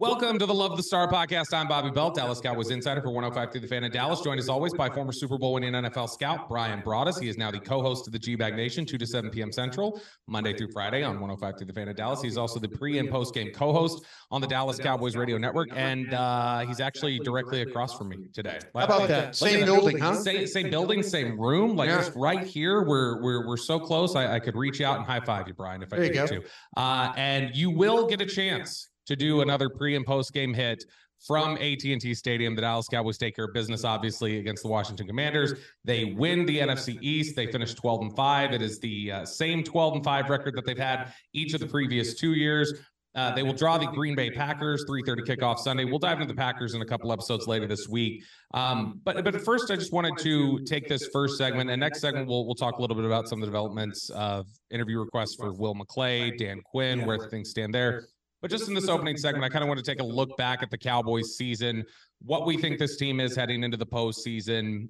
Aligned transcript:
Welcome 0.00 0.38
to 0.38 0.46
the 0.46 0.54
Love 0.54 0.76
the 0.76 0.82
Star 0.84 1.10
podcast. 1.10 1.52
I'm 1.52 1.66
Bobby 1.66 1.90
Belt, 1.90 2.14
Dallas 2.14 2.40
Cowboys 2.40 2.70
insider 2.70 3.02
for 3.02 3.10
105 3.10 3.50
through 3.50 3.62
the 3.62 3.66
fan 3.66 3.82
in 3.82 3.90
Dallas. 3.90 4.20
Joined 4.20 4.38
as 4.38 4.48
always 4.48 4.72
by 4.72 4.88
former 4.88 5.10
Super 5.10 5.36
Bowl 5.38 5.54
winning 5.54 5.72
NFL 5.72 6.08
scout 6.08 6.48
Bryan 6.48 6.80
Broaddus. 6.82 7.20
He 7.20 7.28
is 7.28 7.36
now 7.36 7.50
the 7.50 7.58
co-host 7.58 8.06
of 8.06 8.12
the 8.12 8.18
GBag 8.20 8.54
Nation, 8.54 8.86
2 8.86 8.96
to 8.96 9.04
7 9.04 9.28
p.m. 9.28 9.50
Central, 9.50 10.00
Monday 10.28 10.56
through 10.56 10.70
Friday 10.70 11.02
on 11.02 11.14
105 11.14 11.58
through 11.58 11.66
the 11.66 11.72
fan 11.72 11.88
in 11.88 11.96
Dallas. 11.96 12.22
He's 12.22 12.36
also 12.36 12.60
the 12.60 12.68
pre 12.68 12.98
and 12.98 13.10
post 13.10 13.34
game 13.34 13.50
co-host 13.52 14.04
on 14.30 14.40
the 14.40 14.46
Dallas 14.46 14.78
Cowboys 14.78 15.16
radio 15.16 15.36
network, 15.36 15.70
and 15.74 16.14
uh, 16.14 16.60
he's 16.60 16.78
actually 16.78 17.18
directly 17.18 17.62
across 17.62 17.98
from 17.98 18.10
me 18.10 18.28
today. 18.32 18.60
How 18.76 18.84
about 18.84 19.08
that? 19.08 19.34
Same 19.34 19.64
building, 19.64 19.98
huh? 19.98 20.14
Same, 20.14 20.46
same 20.46 20.70
building, 20.70 21.02
same 21.02 21.36
room, 21.36 21.74
like 21.74 21.88
yeah. 21.88 21.96
just 21.96 22.12
right 22.14 22.46
here. 22.46 22.84
We're 22.84 23.20
we're 23.20 23.48
we're 23.48 23.56
so 23.56 23.80
close. 23.80 24.14
I, 24.14 24.36
I, 24.36 24.38
could 24.38 24.54
reach 24.54 24.80
out 24.80 24.98
and 24.98 25.04
high 25.04 25.18
five 25.18 25.48
you, 25.48 25.54
Bryan, 25.54 25.82
if 25.82 25.92
I 25.92 25.98
needed 25.98 26.24
to. 26.28 26.42
Uh, 26.76 27.12
and 27.16 27.50
you 27.56 27.70
will 27.70 28.06
get 28.06 28.20
a 28.20 28.26
chance 28.26 28.90
to 29.08 29.16
do 29.16 29.40
another 29.40 29.68
pre 29.68 29.96
and 29.96 30.06
post 30.06 30.32
game 30.32 30.54
hit 30.54 30.84
from 31.26 31.56
AT&T 31.56 32.14
Stadium. 32.14 32.54
The 32.54 32.62
Dallas 32.62 32.86
Cowboys 32.88 33.18
take 33.18 33.34
care 33.34 33.46
of 33.46 33.54
business, 33.54 33.84
obviously, 33.84 34.38
against 34.38 34.62
the 34.62 34.68
Washington 34.68 35.06
Commanders. 35.06 35.54
They 35.84 36.04
win 36.16 36.46
the 36.46 36.58
NFC 36.58 36.98
East. 37.00 37.34
They 37.34 37.50
finish 37.50 37.74
12 37.74 38.02
and 38.02 38.16
five. 38.16 38.52
It 38.52 38.62
is 38.62 38.78
the 38.78 39.12
uh, 39.12 39.24
same 39.24 39.64
12 39.64 39.96
and 39.96 40.04
five 40.04 40.30
record 40.30 40.54
that 40.56 40.64
they've 40.64 40.78
had 40.78 41.12
each 41.32 41.54
of 41.54 41.60
the 41.60 41.66
previous 41.66 42.14
two 42.14 42.34
years. 42.34 42.72
Uh, 43.14 43.34
they 43.34 43.42
will 43.42 43.54
draw 43.54 43.78
the 43.78 43.86
Green 43.86 44.14
Bay 44.14 44.30
Packers, 44.30 44.84
3:30 44.84 45.26
kickoff 45.26 45.58
Sunday. 45.58 45.84
We'll 45.84 45.98
dive 45.98 46.20
into 46.20 46.32
the 46.32 46.38
Packers 46.38 46.74
in 46.74 46.82
a 46.82 46.84
couple 46.84 47.10
episodes 47.12 47.48
later 47.48 47.66
this 47.66 47.88
week. 47.88 48.22
Um, 48.54 49.00
but 49.02 49.24
but 49.24 49.40
first, 49.40 49.72
I 49.72 49.76
just 49.76 49.92
wanted 49.92 50.18
to 50.18 50.60
take 50.64 50.88
this 50.88 51.08
first 51.08 51.36
segment, 51.36 51.68
and 51.68 51.80
next 51.80 52.00
segment 52.00 52.28
we'll 52.28 52.46
we'll 52.46 52.54
talk 52.54 52.78
a 52.78 52.80
little 52.80 52.94
bit 52.94 53.06
about 53.06 53.28
some 53.28 53.38
of 53.38 53.40
the 53.40 53.46
developments 53.46 54.10
of 54.10 54.46
interview 54.70 55.00
requests 55.00 55.34
for 55.34 55.52
Will 55.52 55.74
McClay, 55.74 56.38
Dan 56.38 56.60
Quinn, 56.60 57.06
where 57.06 57.18
things 57.28 57.50
stand 57.50 57.74
there. 57.74 58.04
But 58.40 58.50
just 58.50 58.68
in 58.68 58.74
this 58.74 58.88
opening 58.88 59.16
segment, 59.16 59.44
I 59.44 59.48
kind 59.48 59.62
of 59.64 59.68
want 59.68 59.78
to 59.78 59.84
take 59.84 60.00
a 60.00 60.04
look 60.04 60.36
back 60.36 60.62
at 60.62 60.70
the 60.70 60.78
Cowboys 60.78 61.36
season, 61.36 61.84
what 62.20 62.46
we 62.46 62.56
think 62.56 62.78
this 62.78 62.96
team 62.96 63.18
is 63.20 63.34
heading 63.34 63.64
into 63.64 63.76
the 63.76 63.86
postseason, 63.86 64.88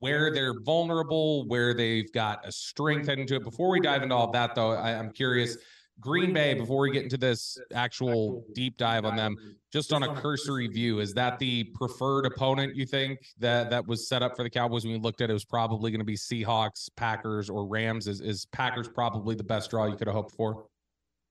where 0.00 0.32
they're 0.32 0.60
vulnerable, 0.62 1.46
where 1.46 1.74
they've 1.74 2.12
got 2.12 2.46
a 2.46 2.50
strength 2.50 3.06
heading 3.06 3.26
to 3.28 3.36
it. 3.36 3.44
Before 3.44 3.70
we 3.70 3.80
dive 3.80 4.02
into 4.02 4.14
all 4.14 4.26
of 4.26 4.32
that, 4.32 4.56
though, 4.56 4.72
I, 4.72 4.98
I'm 4.98 5.12
curious. 5.12 5.56
Green 6.00 6.32
Bay, 6.32 6.54
before 6.54 6.80
we 6.80 6.90
get 6.90 7.04
into 7.04 7.18
this 7.18 7.56
actual 7.72 8.44
deep 8.54 8.76
dive 8.76 9.04
on 9.04 9.14
them, 9.14 9.36
just 9.72 9.92
on 9.92 10.02
a 10.02 10.14
cursory 10.16 10.66
view, 10.66 10.98
is 10.98 11.12
that 11.14 11.38
the 11.38 11.64
preferred 11.74 12.26
opponent 12.26 12.74
you 12.74 12.86
think 12.86 13.20
that 13.38 13.70
that 13.70 13.86
was 13.86 14.08
set 14.08 14.22
up 14.22 14.34
for 14.34 14.42
the 14.42 14.50
Cowboys 14.50 14.84
when 14.84 14.94
we 14.94 14.98
looked 14.98 15.20
at 15.20 15.30
it 15.30 15.34
was 15.34 15.44
probably 15.44 15.92
going 15.92 16.00
to 16.00 16.04
be 16.04 16.16
Seahawks, 16.16 16.88
Packers, 16.96 17.48
or 17.48 17.66
Rams? 17.66 18.08
Is 18.08 18.20
is 18.20 18.46
Packers 18.46 18.88
probably 18.88 19.36
the 19.36 19.44
best 19.44 19.70
draw 19.70 19.86
you 19.86 19.94
could 19.94 20.08
have 20.08 20.16
hoped 20.16 20.34
for? 20.34 20.64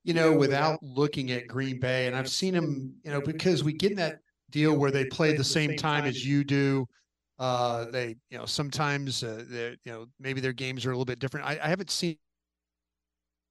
You 0.04 0.14
know, 0.14 0.34
without 0.34 0.82
looking 0.82 1.32
at 1.32 1.48
Green 1.48 1.80
Bay. 1.80 2.08
And 2.08 2.16
I've 2.16 2.30
seen 2.30 2.54
them, 2.54 2.96
you 3.04 3.12
know, 3.12 3.22
because 3.22 3.64
we 3.64 3.74
get 3.74 3.92
in 3.92 3.98
that 3.98 4.20
deal 4.50 4.76
where 4.76 4.92
they 4.92 5.06
play 5.06 5.36
the 5.36 5.44
same 5.44 5.76
time 5.76 6.06
as 6.06 6.26
you 6.26 6.44
do. 6.44 6.88
Uh, 7.40 7.86
they, 7.90 8.16
you 8.30 8.38
know, 8.38 8.46
sometimes, 8.46 9.24
uh, 9.24 9.44
they, 9.48 9.76
you 9.84 9.92
know, 9.92 10.06
maybe 10.20 10.42
their 10.42 10.54
games 10.54 10.86
are 10.86 10.92
a 10.92 10.94
little 10.94 11.06
bit 11.06 11.20
different. 11.20 11.46
I, 11.46 11.60
I 11.64 11.68
haven't 11.70 11.90
seen, 11.90 12.18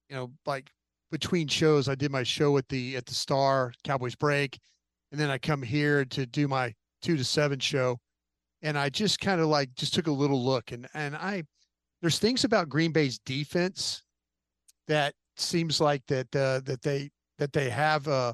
you 0.09 0.15
know, 0.15 0.31
like 0.45 0.69
between 1.11 1.47
shows. 1.47 1.89
I 1.89 1.95
did 1.95 2.11
my 2.11 2.23
show 2.23 2.57
at 2.57 2.67
the 2.69 2.95
at 2.95 3.05
the 3.05 3.13
Star 3.13 3.73
Cowboys 3.83 4.15
break, 4.15 4.57
and 5.11 5.19
then 5.19 5.29
I 5.29 5.37
come 5.37 5.61
here 5.61 6.05
to 6.05 6.25
do 6.25 6.47
my 6.47 6.73
two 7.01 7.17
to 7.17 7.23
seven 7.23 7.59
show, 7.59 7.97
and 8.61 8.77
I 8.77 8.89
just 8.89 9.19
kind 9.19 9.41
of 9.41 9.47
like 9.47 9.75
just 9.75 9.93
took 9.93 10.07
a 10.07 10.11
little 10.11 10.43
look, 10.43 10.71
and 10.71 10.87
and 10.93 11.15
I, 11.15 11.43
there's 12.01 12.17
things 12.17 12.43
about 12.45 12.69
Green 12.69 12.91
Bay's 12.91 13.19
defense 13.19 14.03
that 14.87 15.13
seems 15.35 15.79
like 15.81 16.05
that 16.07 16.35
uh, 16.35 16.61
that 16.65 16.81
they 16.81 17.09
that 17.37 17.53
they 17.53 17.69
have 17.69 18.07
uh, 18.07 18.33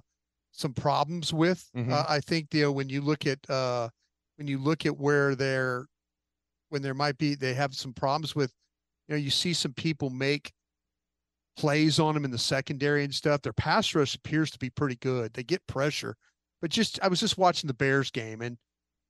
some 0.51 0.73
problems 0.73 1.33
with. 1.33 1.69
Mm-hmm. 1.75 1.93
Uh, 1.93 2.03
I 2.07 2.19
think 2.19 2.53
you 2.53 2.63
know 2.63 2.71
when 2.71 2.89
you 2.89 3.01
look 3.01 3.25
at 3.25 3.39
uh, 3.49 3.89
when 4.37 4.47
you 4.47 4.57
look 4.57 4.85
at 4.85 4.97
where 4.97 5.35
they're 5.35 5.85
when 6.69 6.81
there 6.81 6.93
might 6.93 7.17
be 7.17 7.35
they 7.35 7.53
have 7.53 7.73
some 7.73 7.93
problems 7.93 8.35
with 8.35 8.51
you 9.07 9.15
know 9.15 9.19
you 9.19 9.29
see 9.29 9.53
some 9.53 9.73
people 9.73 10.09
make 10.09 10.51
plays 11.57 11.99
on 11.99 12.13
them 12.13 12.25
in 12.25 12.31
the 12.31 12.37
secondary 12.37 13.03
and 13.03 13.13
stuff. 13.13 13.41
Their 13.41 13.53
pass 13.53 13.95
rush 13.95 14.15
appears 14.15 14.51
to 14.51 14.59
be 14.59 14.69
pretty 14.69 14.95
good. 14.97 15.33
They 15.33 15.43
get 15.43 15.65
pressure, 15.67 16.15
but 16.61 16.69
just 16.69 16.99
I 17.01 17.07
was 17.07 17.19
just 17.19 17.37
watching 17.37 17.67
the 17.67 17.73
Bears 17.73 18.11
game 18.11 18.41
and 18.41 18.57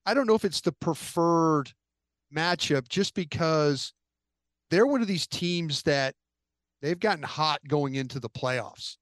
I 0.05 0.13
don't 0.13 0.27
know 0.27 0.35
if 0.35 0.45
it's 0.45 0.61
the 0.61 0.71
preferred 0.71 1.73
matchup 2.33 2.87
just 2.87 3.13
because 3.13 3.91
they're 4.69 4.87
one 4.87 5.01
of 5.01 5.07
these 5.07 5.27
teams 5.27 5.83
that 5.83 6.15
they've 6.81 6.99
gotten 6.99 7.23
hot 7.23 7.59
going 7.67 7.95
into 7.95 8.19
the 8.19 8.29
playoffs. 8.29 8.97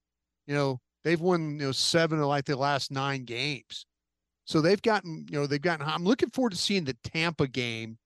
You 0.48 0.56
know, 0.56 0.80
they've 1.04 1.20
won 1.20 1.60
you 1.60 1.68
know 1.68 1.72
seven 1.72 2.20
of 2.20 2.26
like 2.26 2.46
the 2.46 2.56
last 2.56 2.92
nine 2.92 3.26
games. 3.26 3.86
So 4.46 4.62
they've 4.62 4.82
gotten, 4.82 5.26
you 5.30 5.40
know, 5.40 5.48
they've 5.48 5.62
gotten. 5.62 5.86
Hot. 5.86 5.96
I'm 5.96 6.04
looking 6.04 6.30
forward 6.30 6.52
to 6.52 6.58
seeing 6.58 6.84
the 6.84 6.96
Tampa 7.04 7.48
game 7.48 7.98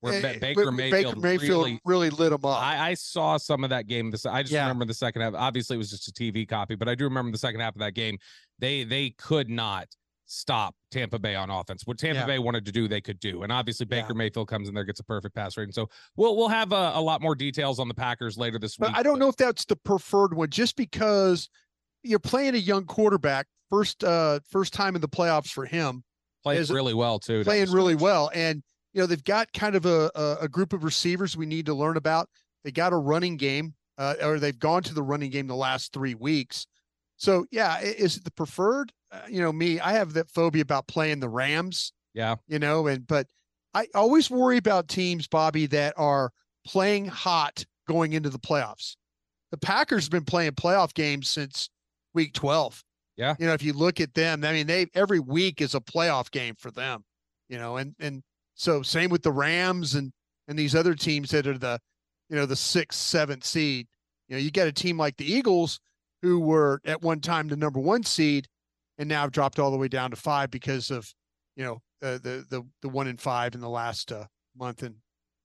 where 0.00 0.14
eh, 0.14 0.38
Baker 0.38 0.72
Mayfield, 0.72 1.04
Baker 1.04 1.20
Mayfield 1.20 1.66
really, 1.66 1.80
really, 1.84 2.10
lit 2.10 2.30
them 2.30 2.44
up. 2.44 2.62
I, 2.62 2.90
I, 2.90 2.94
saw 2.94 3.36
some 3.36 3.64
of 3.64 3.70
that 3.70 3.86
game. 3.86 4.10
This 4.10 4.24
I 4.24 4.42
just 4.42 4.52
yeah. 4.52 4.62
remember 4.62 4.86
the 4.86 4.94
second 4.94 5.22
half. 5.22 5.34
Obviously, 5.34 5.74
it 5.74 5.78
was 5.78 5.90
just 5.90 6.08
a 6.08 6.12
TV 6.12 6.48
copy, 6.48 6.74
but 6.74 6.88
I 6.88 6.94
do 6.94 7.04
remember 7.04 7.30
the 7.30 7.38
second 7.38 7.60
half 7.60 7.74
of 7.74 7.80
that 7.80 7.92
game. 7.92 8.16
They 8.58 8.84
they 8.84 9.10
could 9.10 9.50
not 9.50 9.86
stop 10.32 10.76
Tampa 10.92 11.18
Bay 11.18 11.34
on 11.34 11.50
offense. 11.50 11.82
What 11.86 11.98
Tampa 11.98 12.20
yeah. 12.20 12.26
Bay 12.26 12.38
wanted 12.38 12.64
to 12.66 12.72
do, 12.72 12.86
they 12.86 13.00
could 13.00 13.18
do. 13.18 13.42
And 13.42 13.50
obviously 13.50 13.84
Baker 13.84 14.08
yeah. 14.10 14.18
Mayfield 14.18 14.46
comes 14.46 14.68
in 14.68 14.74
there, 14.74 14.84
gets 14.84 15.00
a 15.00 15.04
perfect 15.04 15.34
pass 15.34 15.56
rating. 15.56 15.72
So 15.72 15.88
we'll 16.16 16.36
we'll 16.36 16.48
have 16.48 16.72
a, 16.72 16.92
a 16.94 17.00
lot 17.00 17.20
more 17.20 17.34
details 17.34 17.80
on 17.80 17.88
the 17.88 17.94
Packers 17.94 18.38
later 18.38 18.58
this 18.58 18.76
but 18.76 18.90
week. 18.90 18.96
I 18.96 19.02
don't 19.02 19.14
but... 19.14 19.24
know 19.24 19.28
if 19.28 19.36
that's 19.36 19.64
the 19.64 19.74
preferred 19.76 20.32
one, 20.32 20.48
just 20.48 20.76
because 20.76 21.50
you're 22.04 22.20
playing 22.20 22.54
a 22.54 22.58
young 22.58 22.84
quarterback, 22.84 23.46
first 23.70 24.04
uh 24.04 24.38
first 24.48 24.72
time 24.72 24.94
in 24.94 25.00
the 25.00 25.08
playoffs 25.08 25.50
for 25.50 25.66
him. 25.66 26.04
Plays 26.44 26.70
really 26.70 26.94
well 26.94 27.18
too. 27.18 27.42
Playing 27.42 27.72
really 27.72 27.96
well. 27.96 28.30
And 28.32 28.62
you 28.92 29.00
know, 29.00 29.06
they've 29.06 29.24
got 29.24 29.52
kind 29.52 29.74
of 29.74 29.84
a, 29.84 30.10
a, 30.14 30.36
a 30.42 30.48
group 30.48 30.72
of 30.72 30.84
receivers 30.84 31.36
we 31.36 31.46
need 31.46 31.66
to 31.66 31.74
learn 31.74 31.96
about. 31.96 32.28
They 32.64 32.70
got 32.70 32.92
a 32.92 32.96
running 32.96 33.36
game, 33.36 33.74
uh, 33.98 34.14
or 34.22 34.38
they've 34.38 34.58
gone 34.58 34.82
to 34.84 34.94
the 34.94 35.02
running 35.02 35.30
game 35.30 35.46
the 35.46 35.56
last 35.56 35.92
three 35.92 36.14
weeks. 36.14 36.66
So 37.20 37.44
yeah, 37.50 37.80
is 37.80 38.16
it 38.16 38.24
the 38.24 38.30
preferred? 38.30 38.92
Uh, 39.12 39.20
you 39.28 39.42
know 39.42 39.52
me, 39.52 39.78
I 39.78 39.92
have 39.92 40.14
that 40.14 40.30
phobia 40.30 40.62
about 40.62 40.88
playing 40.88 41.20
the 41.20 41.28
Rams. 41.28 41.92
Yeah, 42.14 42.36
you 42.48 42.58
know, 42.58 42.86
and 42.86 43.06
but 43.06 43.26
I 43.74 43.88
always 43.94 44.30
worry 44.30 44.56
about 44.56 44.88
teams, 44.88 45.28
Bobby, 45.28 45.66
that 45.66 45.92
are 45.98 46.32
playing 46.66 47.04
hot 47.06 47.66
going 47.86 48.14
into 48.14 48.30
the 48.30 48.38
playoffs. 48.38 48.96
The 49.50 49.58
Packers 49.58 50.04
have 50.04 50.10
been 50.10 50.24
playing 50.24 50.52
playoff 50.52 50.94
games 50.94 51.28
since 51.28 51.68
week 52.14 52.32
12. 52.32 52.82
Yeah. 53.16 53.34
You 53.38 53.46
know, 53.46 53.52
if 53.52 53.62
you 53.62 53.74
look 53.74 54.00
at 54.00 54.14
them, 54.14 54.42
I 54.42 54.52
mean, 54.52 54.66
they 54.66 54.86
every 54.94 55.20
week 55.20 55.60
is 55.60 55.74
a 55.74 55.80
playoff 55.80 56.30
game 56.30 56.54
for 56.56 56.70
them, 56.70 57.04
you 57.50 57.58
know, 57.58 57.76
and 57.76 57.94
and 58.00 58.22
so 58.54 58.80
same 58.80 59.10
with 59.10 59.22
the 59.22 59.32
Rams 59.32 59.94
and 59.94 60.10
and 60.48 60.58
these 60.58 60.74
other 60.74 60.94
teams 60.94 61.30
that 61.32 61.46
are 61.46 61.58
the, 61.58 61.78
you 62.30 62.36
know, 62.36 62.46
the 62.46 62.56
sixth, 62.56 62.98
seventh 62.98 63.44
seed 63.44 63.88
You 64.28 64.36
know, 64.36 64.40
you 64.40 64.50
get 64.50 64.68
a 64.68 64.72
team 64.72 64.96
like 64.96 65.18
the 65.18 65.30
Eagles 65.30 65.80
who 66.22 66.40
were 66.40 66.80
at 66.84 67.02
one 67.02 67.20
time 67.20 67.48
the 67.48 67.56
number 67.56 67.80
one 67.80 68.02
seed 68.02 68.46
and 68.98 69.08
now 69.08 69.22
have 69.22 69.32
dropped 69.32 69.58
all 69.58 69.70
the 69.70 69.76
way 69.76 69.88
down 69.88 70.10
to 70.10 70.16
five 70.16 70.50
because 70.50 70.90
of, 70.90 71.12
you 71.56 71.64
know, 71.64 71.80
uh, 72.02 72.18
the 72.18 72.44
the 72.48 72.62
the 72.82 72.88
one 72.88 73.06
in 73.06 73.16
five 73.16 73.54
in 73.54 73.60
the 73.60 73.68
last 73.68 74.12
uh, 74.12 74.24
month 74.56 74.82
and 74.82 74.94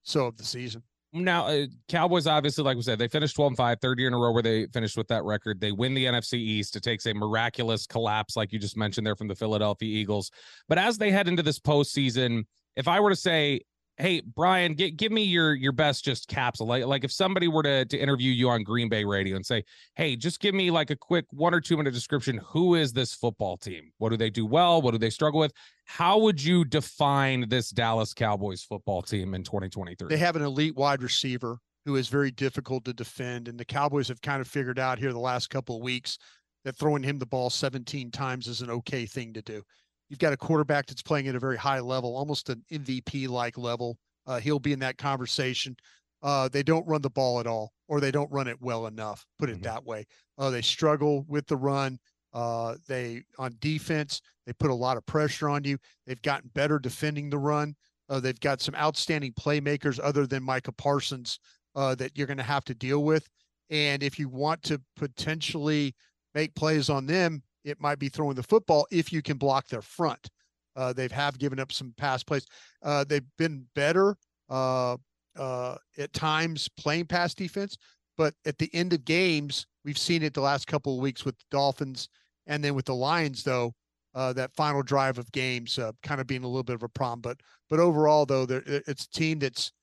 so 0.04 0.28
of 0.28 0.38
the 0.38 0.44
season. 0.44 0.84
Now, 1.14 1.48
uh, 1.48 1.68
Cowboys 1.88 2.28
obviously, 2.28 2.66
like 2.66 2.76
we 2.76 2.84
said, 2.84 3.00
they 3.00 3.08
finished 3.08 3.36
12 3.36 3.52
and 3.52 3.58
5, 3.58 3.80
third 3.82 4.00
year 4.00 4.10
in 4.10 4.14
a 4.14 4.18
row 4.18 4.34
where 4.34 4.44
they 4.44 4.66
finished 4.68 4.98
with 4.98 5.08
that 5.08 5.24
record. 5.24 5.62
They 5.62 5.72
win 5.72 5.94
the 5.94 6.06
NFC 6.06 6.34
East. 6.34 6.76
It 6.76 6.84
takes 6.84 7.06
a 7.06 7.14
miraculous 7.14 7.88
collapse, 7.88 8.36
like 8.36 8.52
you 8.52 8.60
just 8.60 8.76
mentioned 8.76 9.08
there 9.08 9.16
from 9.16 9.30
the 9.30 9.36
Philadelphia 9.36 9.88
Eagles. 9.88 10.30
But 10.68 10.78
as 10.78 10.98
they 10.98 11.12
head 11.12 11.30
into 11.30 11.42
this 11.42 11.58
postseason, 11.58 12.44
if 12.76 12.90
I 12.90 13.00
were 13.00 13.12
to 13.12 13.16
say, 13.16 13.62
hey 13.98 14.22
bryan 14.22 14.74
get, 14.74 14.98
give 14.98 15.12
me 15.12 15.24
your 15.24 15.54
your 15.54 15.72
best 15.72 16.04
just 16.04 16.28
capsule. 16.28 16.68
Like, 16.68 16.86
like 16.86 17.04
if 17.04 17.12
somebody 17.12 17.48
were 17.48 17.64
to, 17.64 17.86
to 17.86 17.98
interview 17.98 18.32
you 18.32 18.50
on 18.50 18.64
green 18.64 18.90
bay 18.90 19.06
radio 19.06 19.36
and 19.36 19.46
say 19.46 19.64
hey 19.96 20.16
just 20.16 20.40
give 20.40 20.54
me 20.54 20.72
like 20.72 20.90
a 20.90 20.96
quick 20.96 21.26
one 21.32 21.54
or 21.54 21.62
two 21.62 21.78
minute 21.78 21.94
description 21.94 22.40
who 22.46 22.76
is 22.76 22.94
this 22.94 23.14
football 23.14 23.58
team? 23.58 23.92
What 23.98 24.10
do 24.10 24.18
they 24.18 24.30
do 24.30 24.46
well? 24.46 24.82
What 24.82 24.92
do 24.92 24.98
they 24.98 25.10
struggle 25.10 25.40
with? 25.40 25.54
How 25.86 26.18
would 26.20 26.44
you 26.44 26.66
define 26.66 27.48
this 27.50 27.70
dallas 27.70 28.14
cowboys 28.14 28.64
football 28.64 29.02
team 29.02 29.34
in 29.34 29.44
2023 29.44 30.10
they 30.10 30.18
have 30.18 30.36
an 30.36 30.42
elite 30.42 30.76
wide 30.76 31.02
receiver 31.02 31.60
who 31.86 31.96
is 31.96 32.10
very 32.10 32.32
difficult 32.32 32.84
to 32.86 32.94
defend 32.94 33.48
and 33.48 33.60
the 33.60 33.66
cowboys 33.66 34.08
have 34.08 34.22
kind 34.22 34.42
of 34.42 34.48
figured 34.48 34.80
out 34.80 35.00
here 35.00 35.14
the 35.14 35.20
last 35.20 35.50
couple 35.50 35.78
of 35.78 35.84
weeks 35.84 36.18
that 36.66 36.76
throwing 36.76 37.04
him 37.04 37.20
the 37.20 37.26
ball 37.26 37.50
17 37.50 38.12
times 38.12 38.48
is 38.48 38.62
an 38.62 38.72
okay 38.72 39.06
thing 39.06 39.34
to 39.34 39.42
do 39.42 39.62
You've 40.10 40.20
got 40.20 40.34
a 40.34 40.38
quarterback 40.38 40.86
that's 40.86 41.02
playing 41.02 41.28
at 41.28 41.36
a 41.36 41.40
very 41.40 41.58
high 41.58 41.80
level, 41.80 42.16
almost 42.16 42.50
an 42.50 42.64
MVP 42.72 43.28
like 43.28 43.58
level. 43.58 43.98
Uh, 44.28 44.40
he'll 44.40 44.60
be 44.60 44.74
in 44.74 44.80
that 44.80 44.98
conversation. 44.98 45.76
Uh, 46.22 46.48
they 46.50 46.64
don't 46.64 46.88
run 46.88 47.02
the 47.02 47.10
ball 47.10 47.40
at 47.40 47.48
all, 47.48 47.72
or 47.88 48.00
they 48.00 48.12
don't 48.12 48.32
run 48.32 48.48
it 48.48 48.62
well 48.62 48.88
enough. 48.88 49.26
Put 49.38 49.50
it 49.50 49.54
mm-hmm. 49.54 49.64
that 49.64 49.86
way. 49.86 50.06
Uh, 50.38 50.50
they 50.50 50.62
struggle 50.62 51.26
with 51.28 51.46
the 51.48 51.58
run. 51.58 52.00
Uh, 52.34 52.76
they 52.88 53.24
on 53.40 53.56
defense, 53.60 54.22
they 54.46 54.54
put 54.54 54.70
a 54.70 54.76
lot 54.76 54.98
of 54.98 55.06
pressure 55.06 55.50
on 55.50 55.64
you. 55.64 55.78
They've 56.06 56.22
gotten 56.22 56.50
better 56.54 56.80
defending 56.80 57.30
the 57.30 57.38
run. 57.38 57.76
Uh, 58.10 58.20
they've 58.20 58.40
got 58.40 58.62
some 58.62 58.76
outstanding 58.76 59.34
playmakers 59.34 60.00
other 60.04 60.28
than 60.28 60.44
Micah 60.44 60.74
Parsons 60.74 61.40
uh, 61.76 61.96
that 61.96 62.18
you're 62.18 62.28
going 62.28 62.38
to 62.38 62.44
have 62.44 62.66
to 62.66 62.76
deal 62.76 63.04
with. 63.04 63.28
And 63.70 64.04
if 64.04 64.20
you 64.20 64.30
want 64.30 64.62
to 64.64 64.82
potentially 64.96 65.96
make 66.36 66.54
plays 66.56 66.90
on 66.90 67.06
them, 67.06 67.42
it 67.66 67.82
might 67.82 68.00
be 68.00 68.08
throwing 68.08 68.36
the 68.36 68.44
football 68.44 68.88
if 68.92 69.12
you 69.12 69.22
can 69.22 69.38
block 69.38 69.68
their 69.68 69.82
front. 69.82 70.30
Uh, 70.76 70.94
they 70.94 71.08
have 71.12 71.38
given 71.40 71.60
up 71.60 71.72
some 71.72 71.94
pass 71.98 72.24
plays. 72.24 72.46
Uh, 72.84 73.04
they've 73.04 73.26
been 73.38 73.66
better 73.76 74.16
uh, 74.50 74.96
uh, 75.38 75.76
at 75.98 76.14
times 76.14 76.70
playing 76.78 77.06
pass 77.06 77.34
defense, 77.34 77.78
but 78.18 78.34
at 78.46 78.58
the 78.58 78.70
end 78.74 78.94
of 78.94 79.04
games, 79.04 79.66
we've 79.84 79.98
seen 79.98 80.22
it 80.22 80.34
the 80.34 80.42
last 80.42 80.68
couple 80.68 80.96
of 80.96 81.02
weeks 81.02 81.26
with 81.26 81.38
the 81.38 81.46
Dolphins 81.52 82.10
and 82.48 82.64
then 82.64 82.76
with 82.76 82.86
the 82.86 82.96
Lions, 82.96 83.44
though. 83.44 83.74
Uh, 84.14 84.32
that 84.32 84.56
final 84.56 84.82
drive 84.82 85.18
of 85.18 85.30
games 85.34 85.78
uh, 85.78 85.92
kind 86.02 86.22
of 86.22 86.28
being 86.28 86.46
a 86.46 86.48
little 86.48 86.64
bit 86.64 86.76
of 86.76 86.84
a 86.84 86.88
problem, 86.88 87.20
but 87.20 87.38
but 87.70 87.82
overall 87.82 88.26
though, 88.26 88.48
it's 88.48 89.04
a 89.04 89.10
team 89.10 89.40
that's 89.40 89.74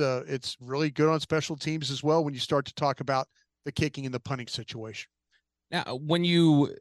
uh 0.00 0.24
it's 0.26 0.56
really 0.60 0.90
good 0.90 1.08
on 1.08 1.20
special 1.20 1.54
teams 1.54 1.88
as 1.88 2.02
well. 2.02 2.24
When 2.24 2.34
you 2.34 2.40
start 2.40 2.64
to 2.64 2.74
talk 2.74 2.98
about 2.98 3.28
the 3.64 3.70
kicking 3.70 4.04
and 4.04 4.12
the 4.12 4.18
punting 4.18 4.48
situation. 4.48 5.08
Now, 5.70 6.00
when 6.02 6.24
you 6.24 6.74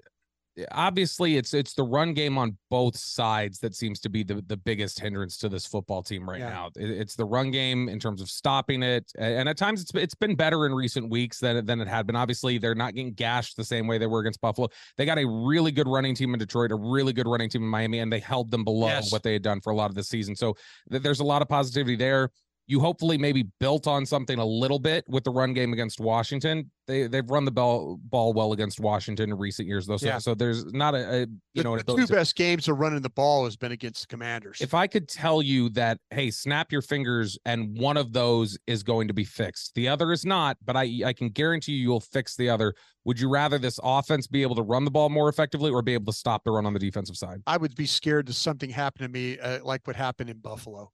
Eh, 0.57 0.65
obviously 0.71 1.37
it's 1.37 1.53
it's 1.53 1.73
the 1.73 1.83
run 1.83 2.13
game 2.13 2.37
on 2.37 2.57
both 2.69 2.97
sides 2.97 3.59
that 3.59 3.75
seems 3.75 3.99
to 3.99 4.09
be 4.09 4.23
the, 4.23 4.43
the 4.47 4.57
biggest 4.57 4.99
hindrance 4.99 5.37
to 5.37 5.49
this 5.49 5.65
football 5.65 6.03
team 6.03 6.29
right 6.29 6.39
yeah. 6.39 6.49
now. 6.49 6.69
it's 6.75 7.15
the 7.15 7.25
run 7.25 7.51
game 7.51 7.89
in 7.89 7.99
terms 7.99 8.21
of 8.21 8.29
stopping 8.29 8.83
it, 8.83 9.11
and 9.17 9.47
at 9.47 9.57
times 9.57 9.81
it's 9.81 9.91
it's 9.95 10.15
been 10.15 10.35
better 10.35 10.65
in 10.65 10.73
recent 10.73 11.09
weeks 11.09 11.39
than 11.39 11.65
than 11.65 11.81
it 11.81 11.87
had 11.87 12.07
been. 12.07 12.15
Obviously, 12.15 12.57
they're 12.57 12.75
not 12.75 12.93
getting 12.93 13.13
gashed 13.13 13.57
the 13.57 13.63
same 13.63 13.87
way 13.87 13.97
they 13.97 14.07
were 14.07 14.19
against 14.19 14.41
Buffalo. 14.41 14.67
They 14.97 15.05
got 15.05 15.17
a 15.17 15.25
really 15.27 15.71
good 15.71 15.87
running 15.87 16.15
team 16.15 16.33
in 16.33 16.39
Detroit, 16.39 16.71
a 16.71 16.75
really 16.75 17.13
good 17.13 17.27
running 17.27 17.49
team 17.49 17.63
in 17.63 17.69
Miami, 17.69 17.99
and 17.99 18.11
they 18.11 18.19
held 18.19 18.51
them 18.51 18.63
below 18.63 18.87
yes. 18.87 19.11
what 19.11 19.23
they 19.23 19.33
had 19.33 19.43
done 19.43 19.61
for 19.61 19.71
a 19.71 19.75
lot 19.75 19.89
of 19.89 19.95
the 19.95 20.03
season. 20.03 20.35
So 20.35 20.55
th- 20.89 21.01
there's 21.01 21.19
a 21.19 21.25
lot 21.25 21.41
of 21.41 21.47
positivity 21.47 21.95
there 21.95 22.31
you 22.67 22.81
hopefully 22.81 23.17
maybe 23.17 23.45
built 23.61 23.87
on 23.87 24.05
something 24.05 24.39
a 24.39 24.45
little 24.45 24.77
bit 24.77 25.05
with 25.07 25.23
the 25.23 25.31
run 25.31 25.53
game 25.53 25.71
against 25.71 26.01
Washington. 26.01 26.69
They 26.85 27.07
they've 27.07 27.29
run 27.29 27.45
the 27.45 27.51
ball 27.51 27.97
ball 28.03 28.33
well 28.33 28.51
against 28.51 28.79
Washington 28.79 29.31
in 29.31 29.37
recent 29.37 29.67
years 29.67 29.87
though. 29.87 29.97
So, 29.97 30.05
yeah. 30.05 30.17
so 30.17 30.35
there's 30.35 30.65
not 30.73 30.93
a, 30.93 30.97
a 30.97 31.19
you 31.19 31.27
the, 31.55 31.63
know 31.63 31.77
the 31.77 31.95
two 31.95 32.07
best 32.07 32.35
games 32.35 32.67
of 32.67 32.77
running 32.77 33.01
the 33.01 33.09
ball 33.09 33.45
has 33.45 33.55
been 33.55 33.71
against 33.71 34.01
the 34.01 34.07
Commanders. 34.07 34.59
If 34.59 34.73
I 34.73 34.85
could 34.87 35.07
tell 35.07 35.41
you 35.41 35.69
that, 35.71 35.99
hey, 36.11 36.29
snap 36.29 36.71
your 36.71 36.81
fingers, 36.81 37.37
and 37.45 37.77
one 37.77 37.95
of 37.95 38.11
those 38.11 38.57
is 38.67 38.83
going 38.83 39.07
to 39.07 39.13
be 39.13 39.23
fixed, 39.23 39.73
the 39.75 39.87
other 39.87 40.11
is 40.11 40.25
not, 40.25 40.57
but 40.63 40.75
I 40.75 41.01
I 41.05 41.13
can 41.13 41.29
guarantee 41.29 41.73
you 41.73 41.83
you'll 41.83 42.01
fix 42.01 42.35
the 42.35 42.49
other. 42.49 42.73
Would 43.05 43.19
you 43.19 43.29
rather 43.29 43.57
this 43.57 43.79
offense 43.81 44.27
be 44.27 44.41
able 44.41 44.55
to 44.55 44.63
run 44.63 44.83
the 44.83 44.91
ball 44.91 45.07
more 45.07 45.29
effectively 45.29 45.71
or 45.71 45.81
be 45.81 45.93
able 45.93 46.11
to 46.11 46.17
stop 46.17 46.43
the 46.43 46.51
run 46.51 46.65
on 46.65 46.73
the 46.73 46.79
defensive 46.79 47.15
side? 47.15 47.41
I 47.47 47.55
would 47.55 47.73
be 47.75 47.85
scared 47.85 48.25
that 48.25 48.33
something 48.33 48.69
happened 48.69 49.05
to 49.05 49.09
me 49.09 49.39
uh, 49.39 49.63
like 49.63 49.87
what 49.87 49.95
happened 49.95 50.29
in 50.29 50.39
Buffalo. 50.39 50.91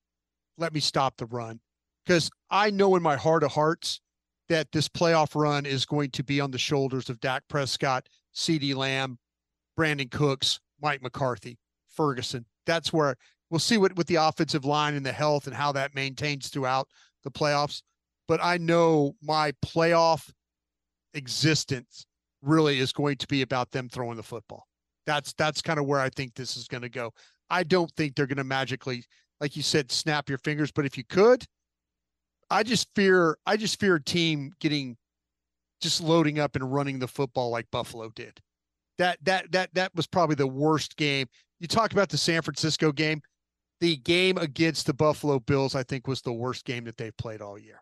Let 0.57 0.73
me 0.73 0.79
stop 0.79 1.17
the 1.17 1.25
run 1.25 1.59
because 2.05 2.29
I 2.49 2.69
know 2.69 2.95
in 2.95 3.03
my 3.03 3.15
heart 3.15 3.43
of 3.43 3.51
hearts 3.51 4.01
that 4.49 4.71
this 4.71 4.87
playoff 4.87 5.35
run 5.35 5.65
is 5.65 5.85
going 5.85 6.11
to 6.11 6.23
be 6.23 6.39
on 6.39 6.51
the 6.51 6.57
shoulders 6.57 7.09
of 7.09 7.19
Dak 7.19 7.43
Prescott, 7.47 8.07
CeeDee 8.35 8.75
Lamb, 8.75 9.17
Brandin 9.77 10.11
Cooks, 10.11 10.59
Mike 10.81 11.01
McCarthy, 11.01 11.57
Ferguson. 11.87 12.45
That's 12.65 12.93
where 12.93 13.15
we'll 13.49 13.59
see 13.59 13.77
what 13.77 13.95
with 13.95 14.07
the 14.07 14.15
offensive 14.15 14.65
line 14.65 14.95
and 14.95 15.05
the 15.05 15.11
health 15.11 15.47
and 15.47 15.55
how 15.55 15.71
that 15.71 15.95
maintains 15.95 16.49
throughout 16.49 16.87
the 17.23 17.31
playoffs. 17.31 17.81
But 18.27 18.43
I 18.43 18.57
know 18.57 19.15
my 19.21 19.53
playoff 19.65 20.29
existence 21.13 22.05
really 22.41 22.79
is 22.79 22.91
going 22.91 23.17
to 23.17 23.27
be 23.27 23.41
about 23.41 23.71
them 23.71 23.89
throwing 23.89 24.17
the 24.17 24.23
football. 24.23 24.67
That's 25.05 25.33
that's 25.33 25.61
kind 25.61 25.79
of 25.79 25.85
where 25.85 25.99
I 25.99 26.09
think 26.09 26.33
this 26.33 26.55
is 26.55 26.67
going 26.67 26.83
to 26.83 26.89
go. 26.89 27.13
I 27.49 27.63
don't 27.63 27.91
think 27.95 28.15
they're 28.15 28.27
going 28.27 28.37
to 28.37 28.43
magically, 28.43 29.03
like 29.39 29.55
you 29.55 29.63
said, 29.63 29.91
snap 29.91 30.29
your 30.29 30.37
fingers. 30.39 30.71
But 30.71 30.85
if 30.85 30.97
you 30.97 31.03
could, 31.03 31.45
I 32.49 32.63
just 32.63 32.87
fear 32.95 33.37
I 33.45 33.57
just 33.57 33.79
fear 33.79 33.95
a 33.95 34.03
team 34.03 34.51
getting 34.59 34.97
just 35.81 36.01
loading 36.01 36.39
up 36.39 36.55
and 36.55 36.73
running 36.73 36.99
the 36.99 37.07
football 37.07 37.49
like 37.49 37.69
Buffalo 37.71 38.09
did. 38.15 38.39
That 38.97 39.17
that 39.23 39.51
that 39.51 39.73
that 39.73 39.95
was 39.95 40.07
probably 40.07 40.35
the 40.35 40.47
worst 40.47 40.95
game. 40.95 41.27
You 41.59 41.67
talk 41.67 41.93
about 41.93 42.09
the 42.09 42.17
San 42.17 42.41
Francisco 42.41 42.91
game. 42.91 43.21
The 43.79 43.97
game 43.97 44.37
against 44.37 44.85
the 44.85 44.93
Buffalo 44.93 45.39
Bills, 45.39 45.75
I 45.75 45.83
think, 45.83 46.07
was 46.07 46.21
the 46.21 46.31
worst 46.31 46.63
game 46.63 46.85
that 46.85 46.95
they've 46.95 47.15
played 47.17 47.41
all 47.41 47.59
year. 47.59 47.81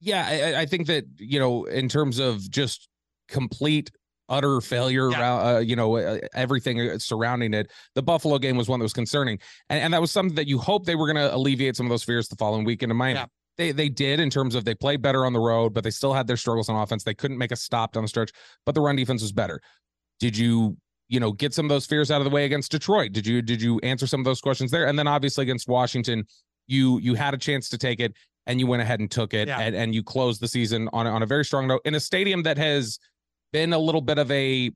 Yeah, 0.00 0.26
I, 0.26 0.62
I, 0.62 0.66
think 0.66 0.86
that 0.86 1.04
you 1.18 1.38
know, 1.38 1.64
in 1.64 1.88
terms 1.88 2.18
of 2.18 2.50
just 2.50 2.88
complete 3.28 3.90
utter 4.30 4.60
failure 4.60 5.10
yeah. 5.10 5.34
uh, 5.34 5.58
you 5.58 5.74
know 5.74 5.96
uh, 5.96 6.18
everything 6.34 6.80
uh, 6.80 6.96
surrounding 6.98 7.52
it 7.52 7.68
the 7.96 8.02
buffalo 8.02 8.38
game 8.38 8.56
was 8.56 8.68
one 8.68 8.78
that 8.78 8.84
was 8.84 8.92
concerning. 8.92 9.38
And, 9.68 9.80
and 9.80 9.92
that 9.92 10.00
was 10.00 10.12
something 10.12 10.36
that 10.36 10.46
you 10.46 10.56
hope 10.56 10.86
they 10.86 10.94
were 10.94 11.12
going 11.12 11.16
to 11.16 11.34
alleviate 11.34 11.76
some 11.76 11.84
of 11.84 11.90
those 11.90 12.04
fears 12.04 12.28
the 12.28 12.36
following 12.36 12.64
weekend 12.64 12.92
in 12.92 12.96
miami. 12.96 13.18
Yeah. 13.18 13.26
they 13.58 13.72
they 13.72 13.88
did 13.88 14.20
in 14.20 14.30
terms 14.30 14.54
of 14.54 14.64
they 14.64 14.74
played 14.74 15.02
better 15.02 15.26
on 15.26 15.32
the 15.32 15.40
road 15.40 15.74
but 15.74 15.84
they 15.84 15.90
still 15.90 16.14
had 16.14 16.26
their 16.26 16.36
struggles 16.36 16.68
on 16.68 16.76
offense. 16.80 17.02
They 17.02 17.14
couldn't 17.14 17.38
make 17.38 17.50
a 17.50 17.56
stop 17.56 17.92
down 17.92 18.04
the 18.04 18.08
stretch 18.08 18.30
but 18.64 18.74
the 18.74 18.80
run 18.80 18.96
defense 18.96 19.20
was 19.20 19.32
better. 19.32 19.60
Did 20.20 20.38
you 20.38 20.76
you 21.08 21.18
know 21.18 21.32
get 21.32 21.52
some 21.52 21.66
of 21.66 21.70
those 21.70 21.86
fears 21.86 22.10
out 22.12 22.20
of 22.20 22.24
the 22.24 22.30
way 22.30 22.44
against 22.44 22.70
detroit? 22.70 23.12
Did 23.12 23.26
you 23.26 23.42
did 23.42 23.60
you 23.60 23.80
answer 23.80 24.06
some 24.06 24.20
of 24.20 24.24
those 24.24 24.40
questions 24.40 24.70
there? 24.70 24.86
And 24.86 24.96
then 24.96 25.08
obviously 25.08 25.42
against 25.42 25.68
washington 25.68 26.24
you 26.68 27.00
you 27.00 27.14
had 27.14 27.34
a 27.34 27.38
chance 27.38 27.68
to 27.68 27.76
take 27.76 27.98
it 27.98 28.14
and 28.46 28.58
you 28.60 28.66
went 28.66 28.82
ahead 28.82 29.00
and 29.00 29.10
took 29.10 29.34
it 29.34 29.48
yeah. 29.48 29.60
and, 29.60 29.74
and 29.74 29.94
you 29.94 30.02
closed 30.02 30.40
the 30.40 30.48
season 30.48 30.88
on, 30.92 31.06
on 31.06 31.22
a 31.22 31.26
very 31.26 31.44
strong 31.44 31.66
note 31.66 31.80
in 31.84 31.94
a 31.94 32.00
stadium 32.00 32.42
that 32.42 32.58
has 32.58 32.98
been 33.52 33.72
a 33.72 33.78
little 33.78 34.00
bit 34.00 34.18
of 34.18 34.30
a 34.30 34.70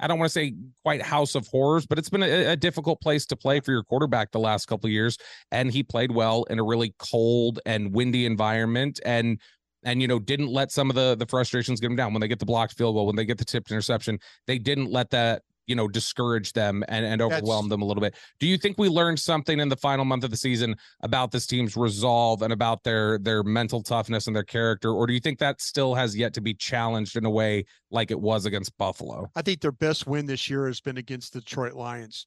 I 0.00 0.06
don't 0.06 0.18
want 0.18 0.30
to 0.30 0.32
say 0.32 0.54
quite 0.82 1.02
house 1.02 1.34
of 1.34 1.46
horrors, 1.46 1.86
but 1.86 1.98
it's 1.98 2.08
been 2.08 2.22
a, 2.22 2.52
a, 2.52 2.56
difficult 2.56 3.02
place 3.02 3.26
to 3.26 3.36
play 3.36 3.60
for 3.60 3.70
your 3.70 3.82
quarterback 3.82 4.30
the 4.30 4.38
last 4.38 4.64
couple 4.66 4.86
of 4.86 4.92
years. 4.92 5.18
And 5.50 5.70
he 5.70 5.82
played 5.82 6.10
well 6.10 6.44
in 6.44 6.58
a 6.58 6.64
really 6.64 6.94
cold 6.98 7.60
and 7.66 7.94
windy 7.94 8.24
environment, 8.24 8.98
and 9.04 9.38
and 9.84 10.00
you 10.00 10.08
know 10.08 10.18
didn't 10.18 10.48
let 10.48 10.72
some 10.72 10.88
of 10.88 10.96
the 10.96 11.16
the 11.16 11.26
frustrations 11.26 11.80
get 11.80 11.90
him 11.90 11.96
down 11.96 12.14
when 12.14 12.20
they 12.20 12.28
get 12.28 12.38
the 12.38 12.46
blocked 12.46 12.78
field 12.78 12.94
goal, 12.94 13.06
when 13.06 13.16
they 13.16 13.26
get 13.26 13.36
the 13.36 13.44
tipped 13.44 13.70
interception. 13.70 14.18
They 14.46 14.58
didn't 14.58 14.90
let 14.90 15.10
that 15.10 15.42
you 15.66 15.74
know, 15.74 15.88
discourage 15.88 16.52
them 16.52 16.84
and, 16.88 17.04
and 17.04 17.22
overwhelm 17.22 17.66
That's- 17.66 17.70
them 17.70 17.82
a 17.82 17.84
little 17.84 18.00
bit. 18.00 18.14
Do 18.38 18.46
you 18.46 18.56
think 18.56 18.78
we 18.78 18.88
learned 18.88 19.18
something 19.18 19.60
in 19.60 19.68
the 19.68 19.76
final 19.76 20.04
month 20.04 20.24
of 20.24 20.30
the 20.30 20.36
season 20.36 20.76
about 21.00 21.30
this 21.30 21.46
team's 21.46 21.76
resolve 21.76 22.42
and 22.42 22.52
about 22.52 22.82
their 22.82 23.18
their 23.18 23.42
mental 23.42 23.82
toughness 23.82 24.26
and 24.26 24.36
their 24.36 24.44
character, 24.44 24.92
or 24.92 25.06
do 25.06 25.12
you 25.12 25.20
think 25.20 25.38
that 25.38 25.60
still 25.60 25.94
has 25.94 26.16
yet 26.16 26.34
to 26.34 26.40
be 26.40 26.54
challenged 26.54 27.16
in 27.16 27.24
a 27.24 27.30
way 27.30 27.64
like 27.90 28.10
it 28.10 28.20
was 28.20 28.46
against 28.46 28.76
Buffalo? 28.78 29.30
I 29.34 29.42
think 29.42 29.60
their 29.60 29.72
best 29.72 30.06
win 30.06 30.26
this 30.26 30.48
year 30.48 30.66
has 30.66 30.80
been 30.80 30.98
against 30.98 31.32
the 31.32 31.40
Detroit 31.40 31.74
Lions. 31.74 32.26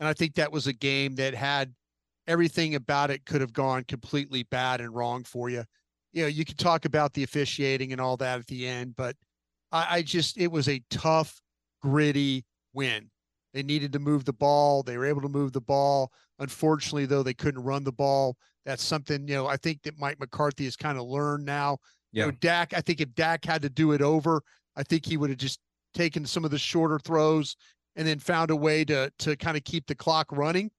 And 0.00 0.08
I 0.08 0.12
think 0.12 0.34
that 0.34 0.52
was 0.52 0.66
a 0.66 0.72
game 0.72 1.14
that 1.16 1.34
had 1.34 1.72
everything 2.26 2.74
about 2.74 3.10
it 3.10 3.24
could 3.26 3.40
have 3.40 3.52
gone 3.52 3.84
completely 3.84 4.42
bad 4.44 4.80
and 4.80 4.94
wrong 4.94 5.24
for 5.24 5.48
you. 5.48 5.64
You 6.12 6.22
know, 6.22 6.28
you 6.28 6.44
could 6.44 6.58
talk 6.58 6.84
about 6.84 7.12
the 7.12 7.22
officiating 7.22 7.92
and 7.92 8.00
all 8.00 8.16
that 8.18 8.38
at 8.40 8.46
the 8.46 8.66
end, 8.66 8.96
but 8.96 9.16
I, 9.72 9.86
I 9.96 10.02
just, 10.02 10.38
it 10.38 10.50
was 10.50 10.68
a 10.68 10.82
tough, 10.90 11.40
gritty 11.82 12.44
win. 12.74 13.10
They 13.52 13.62
needed 13.62 13.92
to 13.92 13.98
move 13.98 14.24
the 14.24 14.32
ball. 14.32 14.82
They 14.82 14.98
were 14.98 15.06
able 15.06 15.22
to 15.22 15.28
move 15.28 15.52
the 15.52 15.60
ball. 15.60 16.12
Unfortunately, 16.40 17.06
though, 17.06 17.22
they 17.22 17.34
couldn't 17.34 17.62
run 17.62 17.84
the 17.84 17.92
ball. 17.92 18.36
That's 18.66 18.82
something, 18.82 19.28
you 19.28 19.34
know, 19.34 19.46
I 19.46 19.56
think 19.56 19.82
that 19.82 19.98
Mike 19.98 20.18
McCarthy 20.18 20.64
has 20.64 20.76
kind 20.76 20.98
of 20.98 21.04
learned 21.06 21.44
now. 21.44 21.78
You 22.12 22.20
Yeah. 22.20 22.24
know, 22.26 22.32
Dak, 22.40 22.74
I 22.74 22.80
think 22.80 23.00
if 23.00 23.14
Dak 23.14 23.44
had 23.44 23.62
to 23.62 23.70
do 23.70 23.92
it 23.92 24.02
over, 24.02 24.42
I 24.76 24.82
think 24.82 25.06
he 25.06 25.16
would 25.16 25.30
have 25.30 25.38
just 25.38 25.60
taken 25.94 26.26
some 26.26 26.44
of 26.44 26.50
the 26.50 26.58
shorter 26.58 26.98
throws 26.98 27.56
and 27.94 28.06
then 28.08 28.18
found 28.18 28.50
a 28.50 28.56
way 28.56 28.84
to 28.84 29.12
to 29.18 29.36
kind 29.36 29.56
of 29.56 29.62
keep 29.62 29.86
the 29.86 29.94
clock 29.94 30.26
running. 30.32 30.70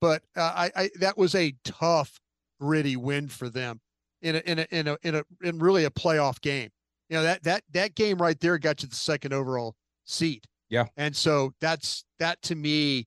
But 0.00 0.22
uh, 0.36 0.52
I, 0.54 0.70
I 0.76 0.90
that 1.00 1.16
was 1.16 1.34
a 1.34 1.54
tough, 1.64 2.20
gritty 2.60 2.96
win 2.96 3.28
for 3.28 3.48
them 3.48 3.80
in 4.20 4.36
a 4.36 4.38
in 4.40 4.58
a 4.58 4.66
in 4.70 4.88
a 4.88 4.98
in 5.02 5.14
a 5.14 5.24
in 5.42 5.58
really 5.58 5.84
a 5.84 5.90
playoff 5.90 6.40
game. 6.42 6.68
You 7.08 7.16
know 7.16 7.22
that 7.22 7.42
that 7.44 7.62
that 7.72 7.94
game 7.94 8.18
right 8.18 8.38
there 8.38 8.58
got 8.58 8.82
you 8.82 8.88
the 8.88 8.96
second 8.96 9.32
overall 9.32 9.76
seed. 10.04 10.44
Yeah. 10.68 10.86
And 10.96 11.14
so 11.14 11.52
that's 11.60 12.04
that 12.18 12.40
to 12.42 12.54
me, 12.54 13.06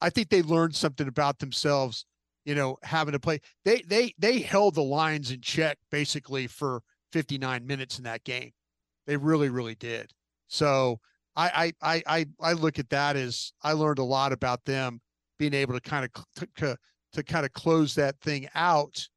I 0.00 0.10
think 0.10 0.28
they 0.28 0.42
learned 0.42 0.74
something 0.74 1.08
about 1.08 1.38
themselves. 1.38 2.06
You 2.44 2.56
know, 2.56 2.76
having 2.82 3.12
to 3.12 3.20
play. 3.20 3.40
They 3.64 3.82
they 3.82 4.14
they 4.18 4.40
held 4.40 4.74
the 4.74 4.82
Lions 4.82 5.30
in 5.30 5.40
check 5.40 5.78
basically 5.92 6.48
for 6.48 6.82
59 7.12 7.64
minutes 7.64 7.98
in 7.98 8.04
that 8.04 8.24
game. 8.24 8.50
They 9.06 9.16
really 9.16 9.48
really 9.48 9.76
did. 9.76 10.10
So 10.48 10.98
I 11.36 11.72
I 11.80 12.02
I 12.06 12.26
I, 12.40 12.52
look 12.52 12.78
at 12.78 12.90
that 12.90 13.16
as 13.16 13.52
I 13.62 13.72
learned 13.72 13.98
a 13.98 14.04
lot 14.04 14.32
about 14.32 14.64
them 14.64 15.00
being 15.38 15.54
able 15.54 15.74
to 15.74 15.80
kind 15.80 16.04
of 16.04 16.24
to, 16.36 16.48
to, 16.56 16.76
to 17.12 17.22
kind 17.22 17.46
of 17.46 17.52
close 17.52 17.94
that 17.94 18.20
thing 18.20 18.48
out 18.54 19.08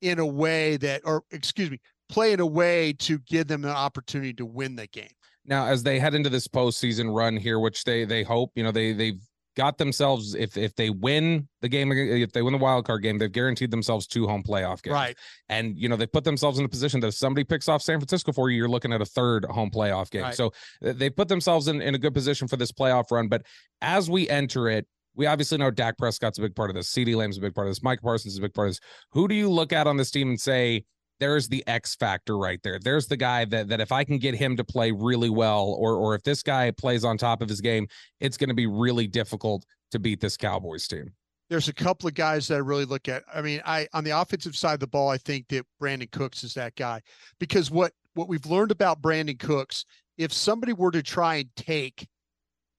in 0.00 0.18
a 0.18 0.26
way 0.26 0.76
that 0.78 1.02
or 1.04 1.22
excuse 1.30 1.70
me 1.70 1.78
play 2.08 2.32
in 2.32 2.40
a 2.40 2.46
way 2.46 2.92
to 2.92 3.18
give 3.20 3.46
them 3.46 3.64
an 3.64 3.70
opportunity 3.70 4.34
to 4.34 4.44
win 4.44 4.76
the 4.76 4.86
game 4.88 5.08
Now, 5.44 5.66
as 5.66 5.82
they 5.82 5.98
head 5.98 6.14
into 6.14 6.30
this 6.30 6.46
postseason 6.48 7.14
run 7.14 7.36
here, 7.36 7.58
which 7.58 7.84
they 7.84 8.04
they 8.04 8.22
hope, 8.22 8.52
you 8.54 8.62
know, 8.62 8.72
they 8.72 8.92
they've 8.92 9.20
got 9.56 9.76
themselves 9.78 10.34
if 10.34 10.56
if 10.56 10.74
they 10.76 10.90
win 10.90 11.48
the 11.60 11.68
game, 11.68 11.92
if 11.92 12.32
they 12.32 12.42
win 12.42 12.52
the 12.52 12.58
wild 12.58 12.86
card 12.86 13.02
game, 13.02 13.18
they've 13.18 13.32
guaranteed 13.32 13.70
themselves 13.70 14.06
two 14.06 14.26
home 14.26 14.42
playoff 14.42 14.82
games. 14.82 14.94
right 14.94 15.16
And 15.48 15.76
you 15.76 15.88
know, 15.88 15.96
they 15.96 16.06
put 16.06 16.24
themselves 16.24 16.58
in 16.58 16.64
a 16.64 16.68
position 16.68 17.00
that 17.00 17.08
if 17.08 17.14
somebody 17.14 17.44
picks 17.44 17.68
off 17.68 17.82
San 17.82 17.98
Francisco 17.98 18.32
for 18.32 18.50
you, 18.50 18.56
you're 18.56 18.68
looking 18.68 18.92
at 18.92 19.00
a 19.00 19.06
third 19.06 19.44
home 19.44 19.70
playoff 19.70 20.10
game. 20.10 20.22
Right. 20.22 20.34
So 20.34 20.52
they 20.80 21.10
put 21.10 21.28
themselves 21.28 21.68
in, 21.68 21.82
in 21.82 21.94
a 21.94 21.98
good 21.98 22.14
position 22.14 22.48
for 22.48 22.56
this 22.56 22.72
playoff 22.72 23.10
run. 23.10 23.28
But 23.28 23.42
as 23.80 24.08
we 24.08 24.28
enter 24.28 24.68
it, 24.68 24.86
we 25.14 25.26
obviously 25.26 25.58
know 25.58 25.70
Dak 25.70 25.98
Prescott's 25.98 26.38
a 26.38 26.42
big 26.42 26.56
part 26.56 26.70
of 26.70 26.76
this. 26.76 26.90
CeeDee 26.90 27.16
Lamb's 27.16 27.36
a 27.36 27.40
big 27.40 27.54
part 27.54 27.66
of 27.66 27.70
this. 27.70 27.82
Mike 27.82 28.00
Parsons 28.00 28.32
is 28.32 28.38
a 28.38 28.42
big 28.42 28.54
part 28.54 28.68
of 28.68 28.70
this. 28.72 28.80
Who 29.10 29.28
do 29.28 29.34
you 29.34 29.50
look 29.50 29.72
at 29.72 29.86
on 29.86 29.96
this 29.98 30.10
team 30.10 30.30
and 30.30 30.40
say, 30.40 30.84
there's 31.22 31.48
the 31.48 31.62
X 31.68 31.94
factor 31.94 32.36
right 32.36 32.60
there. 32.64 32.80
There's 32.80 33.06
the 33.06 33.16
guy 33.16 33.44
that 33.44 33.68
that 33.68 33.80
if 33.80 33.92
I 33.92 34.02
can 34.02 34.18
get 34.18 34.34
him 34.34 34.56
to 34.56 34.64
play 34.64 34.90
really 34.90 35.30
well, 35.30 35.76
or 35.78 35.94
or 35.94 36.16
if 36.16 36.24
this 36.24 36.42
guy 36.42 36.72
plays 36.72 37.04
on 37.04 37.16
top 37.16 37.40
of 37.40 37.48
his 37.48 37.60
game, 37.60 37.86
it's 38.18 38.36
going 38.36 38.48
to 38.48 38.54
be 38.54 38.66
really 38.66 39.06
difficult 39.06 39.64
to 39.92 40.00
beat 40.00 40.20
this 40.20 40.36
Cowboys 40.36 40.88
team. 40.88 41.12
there's 41.48 41.68
a 41.68 41.72
couple 41.72 42.08
of 42.08 42.14
guys 42.14 42.48
that 42.48 42.56
I 42.56 42.58
really 42.58 42.86
look 42.86 43.08
at. 43.08 43.22
I 43.32 43.40
mean, 43.40 43.62
I 43.64 43.86
on 43.92 44.02
the 44.02 44.10
offensive 44.10 44.56
side 44.56 44.74
of 44.74 44.80
the 44.80 44.86
ball, 44.88 45.08
I 45.08 45.16
think 45.18 45.46
that 45.48 45.64
Brandin 45.80 46.10
Cooks 46.10 46.42
is 46.42 46.54
that 46.54 46.74
guy 46.74 47.00
because 47.38 47.70
what 47.70 47.92
what 48.14 48.28
we've 48.28 48.46
learned 48.46 48.72
about 48.72 49.00
Brandin 49.00 49.38
Cooks, 49.38 49.84
if 50.18 50.32
somebody 50.32 50.72
were 50.72 50.90
to 50.90 51.02
try 51.04 51.36
and 51.36 51.50
take 51.56 52.08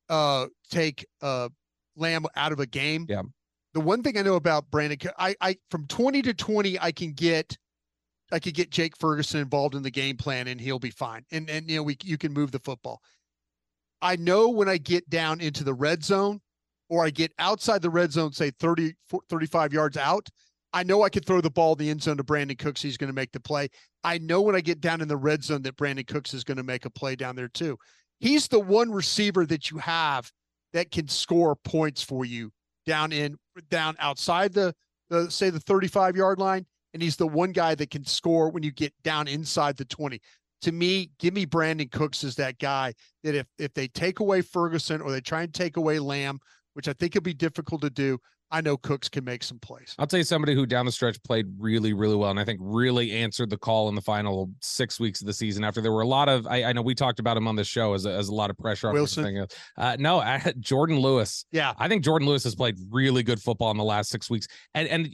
uh 0.10 0.48
take 0.70 1.06
uh 1.22 1.48
Lamb 1.96 2.26
out 2.36 2.52
of 2.52 2.60
a 2.60 2.66
game, 2.66 3.06
Yeah. 3.08 3.22
The 3.74 3.80
one 3.80 4.04
thing 4.04 4.18
I 4.18 4.22
know 4.22 4.36
about 4.36 4.70
Brandin, 4.70 5.10
I 5.18 5.34
I 5.40 5.56
from 5.72 5.88
20 5.88 6.22
to 6.24 6.34
20, 6.34 6.80
I 6.80 6.92
can 6.92 7.14
get 7.14 7.58
I 8.34 8.40
could 8.40 8.56
get 8.56 8.72
Jake 8.72 8.98
Ferguson 8.98 9.40
involved 9.40 9.76
in 9.76 9.84
the 9.84 9.92
game 9.92 10.18
plan 10.18 10.48
and 10.48 10.60
he'll 10.60 10.80
be 10.80 10.90
fine. 10.90 11.24
And 11.32 11.50
and 11.50 11.70
you 11.70 11.78
know, 11.78 11.84
we 11.84 11.98
you 12.04 12.18
can 12.18 12.34
move 12.34 12.52
the 12.52 12.60
football. 12.60 13.00
I 14.02 14.16
know 14.18 14.50
when 14.50 14.68
I 14.68 14.78
get 14.78 15.10
down 15.10 15.40
into 15.40 15.64
the 15.64 15.74
red 15.74 16.04
zone 16.04 16.42
or 16.90 17.06
I 17.06 17.10
get 17.10 17.32
outside 17.40 17.82
the 17.82 17.90
red 17.90 18.12
zone, 18.12 18.34
say 18.34 18.52
30, 18.60 18.94
35 19.30 19.72
yards 19.72 19.96
out, 19.96 20.28
I 20.74 20.84
know 20.84 21.04
I 21.04 21.10
could 21.10 21.26
throw 21.26 21.40
the 21.40 21.50
ball 21.50 21.74
in 21.74 21.78
the 21.78 21.90
end 21.90 22.02
zone 22.02 22.18
to 22.18 22.24
Brandin 22.24 22.58
Cooks. 22.58 22.82
He's 22.82 22.98
going 22.98 23.08
to 23.08 23.14
make 23.14 23.32
the 23.32 23.40
play. 23.40 23.70
I 24.04 24.18
know 24.18 24.42
when 24.42 24.56
I 24.56 24.62
get 24.62 24.82
down 24.82 25.00
in 25.00 25.08
the 25.08 25.16
red 25.16 25.44
zone 25.44 25.62
that 25.62 25.78
Brandin 25.78 26.08
Cooks 26.08 26.34
is 26.34 26.44
going 26.44 26.58
to 26.58 26.64
make 26.64 26.86
a 26.86 26.90
play 26.90 27.16
down 27.16 27.36
there 27.36 27.48
too. 27.48 27.78
He's 28.20 28.48
the 28.48 28.60
one 28.60 28.92
receiver 28.92 29.46
that 29.46 29.70
you 29.70 29.78
have 29.78 30.30
that 30.74 30.92
can 30.92 31.08
score 31.08 31.56
points 31.56 32.02
for 32.02 32.26
you 32.26 32.52
down 32.86 33.12
in 33.12 33.38
down 33.70 33.96
outside 34.00 34.54
the 34.54 34.74
the 35.10 35.30
say 35.30 35.50
the 35.50 35.60
35 35.60 36.18
yard 36.18 36.40
line 36.40 36.66
and 36.94 37.02
he's 37.02 37.16
the 37.16 37.28
one 37.28 37.52
guy 37.52 37.76
that 37.76 37.90
can 37.90 38.06
score 38.06 38.50
when 38.50 38.64
you 38.64 38.72
get 38.72 38.94
down 39.04 39.28
inside 39.28 39.78
the 39.78 39.86
20 39.86 40.20
to 40.62 40.72
me 40.72 41.12
give 41.20 41.34
me 41.34 41.46
brandin 41.46 41.92
cooks 41.92 42.24
as 42.24 42.36
that 42.36 42.58
guy 42.60 42.94
that 43.24 43.36
if 43.36 43.48
if 43.58 43.74
they 43.74 43.88
take 43.88 44.20
away 44.20 44.42
ferguson 44.42 45.02
or 45.02 45.12
they 45.12 45.22
try 45.22 45.44
and 45.44 45.54
take 45.54 45.78
away 45.78 46.00
lamb 46.00 46.40
which 46.74 46.88
i 46.88 46.94
think 46.94 47.16
it'd 47.16 47.24
be 47.24 47.34
difficult 47.34 47.82
to 47.82 47.90
do 47.90 48.18
i 48.52 48.62
know 48.62 48.78
cooks 48.78 49.10
can 49.10 49.24
make 49.24 49.44
some 49.44 49.60
plays 49.60 49.96
I'll 50.00 50.08
tell 50.08 50.20
you 50.20 50.24
somebody 50.24 50.56
who 50.56 50.66
down 50.66 50.86
the 50.86 50.92
stretch 50.92 51.22
played 51.24 51.48
really, 51.58 51.94
really 51.94 52.16
well, 52.16 52.32
and 52.32 52.40
I 52.40 52.46
think 52.46 52.60
really 52.62 53.12
answered 53.12 53.50
the 53.50 53.58
call 53.58 53.90
in 53.90 53.96
the 53.96 54.02
final 54.02 54.52
six 54.62 55.00
weeks 55.00 55.22
of 55.22 55.28
the 55.28 55.34
season. 55.34 55.64
After 55.64 55.82
there 55.82 55.92
were 55.92 56.02
a 56.02 56.08
lot 56.08 56.30
of, 56.30 56.46
I, 56.48 56.66
I 56.66 56.74
know 56.74 56.82
we 56.82 56.96
talked 56.96 57.20
about 57.20 57.38
him 57.38 57.48
on 57.48 57.56
the 57.56 57.64
show 57.64 57.94
as 57.94 58.06
a, 58.06 58.12
as 58.12 58.30
a 58.30 58.34
lot 58.34 58.50
of 58.50 58.58
pressure 58.58 58.90
on 58.90 58.94
Wilson? 58.94 59.48
Uh, 59.78 59.98
no, 60.00 60.20
I, 60.20 60.40
Jourdan 60.60 61.00
Lewis. 61.00 61.46
yeah 61.52 61.74
I 61.78 61.88
think 61.88 62.04
Jourdan 62.04 62.26
Lewis 62.26 62.44
has 62.44 62.56
played 62.56 62.78
really 62.90 63.24
good 63.24 63.42
football 63.42 63.72
in 63.72 63.78
the 63.78 63.84
last 63.84 64.10
six 64.10 64.30
weeks, 64.30 64.48
and 64.74 64.88
and 64.88 65.10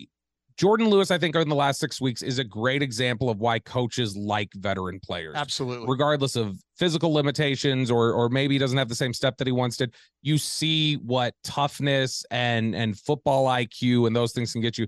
Jourdan 0.59 0.89
Lewis, 0.89 1.09
I 1.09 1.17
think, 1.17 1.35
in 1.37 1.47
the 1.47 1.55
last 1.55 1.79
six 1.79 2.01
weeks 2.01 2.21
is 2.21 2.37
a 2.37 2.43
great 2.43 2.83
example 2.83 3.29
of 3.29 3.39
why 3.39 3.59
coaches 3.59 4.15
like 4.17 4.49
veteran 4.55 4.99
players 4.99 5.35
absolutely 5.35 5.87
regardless 5.87 6.35
of 6.35 6.59
physical 6.77 7.13
limitations 7.13 7.89
or 7.89 8.11
or 8.11 8.29
maybe 8.29 8.55
he 8.55 8.59
doesn't 8.59 8.77
have 8.77 8.89
the 8.89 8.95
same 8.95 9.13
step 9.13 9.37
that 9.37 9.47
he 9.47 9.53
once 9.53 9.77
did 9.77 9.93
you 10.21 10.37
see 10.37 10.95
what 10.95 11.33
toughness 11.43 12.25
and 12.31 12.75
and 12.75 12.97
football 12.99 13.45
IQ 13.45 14.07
and 14.07 14.15
those 14.15 14.33
things 14.33 14.51
can 14.51 14.61
get 14.61 14.77
you 14.77 14.85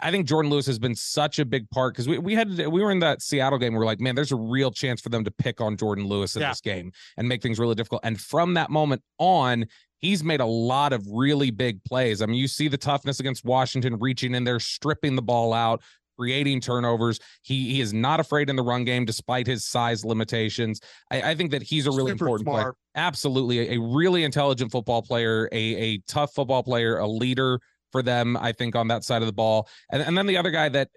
I 0.00 0.10
think 0.10 0.26
Jourdan 0.26 0.48
Lewis 0.48 0.66
has 0.66 0.78
been 0.78 0.94
such 0.94 1.38
a 1.38 1.44
big 1.44 1.68
part 1.70 1.92
because 1.94 2.08
we, 2.08 2.18
we 2.18 2.34
had 2.34 2.48
we 2.48 2.82
were 2.82 2.90
in 2.90 3.00
that 3.00 3.20
Seattle 3.20 3.58
game. 3.58 3.74
We 3.74 3.80
are 3.80 3.84
like, 3.84 4.00
man, 4.00 4.14
there's 4.14 4.32
a 4.32 4.36
real 4.36 4.70
chance 4.70 4.98
for 5.02 5.10
them 5.10 5.24
to 5.24 5.30
pick 5.30 5.60
on 5.60 5.76
Jourdan 5.76 6.06
Lewis 6.06 6.36
in 6.36 6.42
Yeah. 6.42 6.48
this 6.48 6.62
game 6.62 6.90
and 7.18 7.28
make 7.28 7.42
things 7.42 7.58
really 7.58 7.74
difficult. 7.74 8.00
And 8.02 8.18
from 8.18 8.54
that 8.54 8.70
moment 8.70 9.02
on, 9.18 9.66
he's 10.04 10.22
made 10.22 10.40
a 10.40 10.46
lot 10.46 10.92
of 10.92 11.04
really 11.10 11.50
big 11.50 11.82
plays. 11.84 12.22
I 12.22 12.26
mean, 12.26 12.36
you 12.36 12.48
see 12.48 12.68
the 12.68 12.78
toughness 12.78 13.20
against 13.20 13.44
Washington, 13.44 13.98
reaching 13.98 14.34
in 14.34 14.44
there, 14.44 14.60
stripping 14.60 15.16
the 15.16 15.22
ball 15.22 15.52
out, 15.52 15.82
creating 16.18 16.60
turnovers. 16.60 17.18
He 17.42 17.72
he 17.72 17.80
is 17.80 17.92
not 17.92 18.20
afraid 18.20 18.50
in 18.50 18.56
the 18.56 18.62
run 18.62 18.84
game 18.84 19.04
despite 19.04 19.46
his 19.46 19.66
size 19.66 20.04
limitations. 20.04 20.80
I, 21.10 21.30
I 21.30 21.34
think 21.34 21.50
that 21.52 21.62
he's 21.62 21.86
a 21.86 21.90
really 21.90 22.12
Super 22.12 22.26
important 22.26 22.48
player. 22.48 22.74
Absolutely, 22.94 23.70
a, 23.70 23.78
a 23.78 23.80
really 23.80 24.24
intelligent 24.24 24.70
football 24.70 25.02
player, 25.02 25.48
a 25.52 25.56
a 25.56 25.98
tough 26.06 26.34
football 26.34 26.62
player, 26.62 26.98
a 26.98 27.06
leader 27.06 27.60
for 27.90 28.02
them. 28.02 28.36
I 28.36 28.52
think 28.52 28.76
on 28.76 28.88
that 28.88 29.04
side 29.04 29.22
of 29.22 29.26
the 29.26 29.32
ball, 29.32 29.68
and 29.90 30.02
and 30.02 30.16
then 30.16 30.26
the 30.26 30.36
other 30.36 30.50
guy 30.50 30.68
that. 30.70 30.90